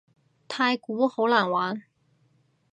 [0.47, 1.83] 太鼓好難玩